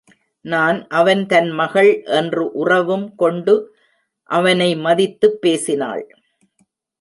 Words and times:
நான் 0.45 0.87
அவன் 0.87 1.25
தன் 1.25 1.49
மகள் 1.49 2.03
என்று 2.03 2.51
உறவும் 2.51 3.15
கொண்டு 3.15 3.75
அவனை 4.23 4.75
மதித்துப் 4.75 5.41
பேசினாள். 5.41 6.03